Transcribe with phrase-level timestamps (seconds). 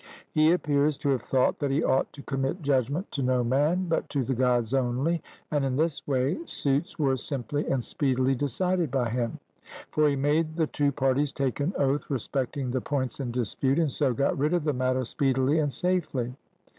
[0.31, 4.09] He appears to have thought that he ought to commit judgment to no man, but
[4.09, 9.11] to the Gods only, and in this way suits were simply and speedily decided by
[9.11, 9.37] him.
[9.91, 13.91] For he made the two parties take an oath respecting the points in dispute, and
[13.91, 16.33] so got rid of the matter speedily and safely.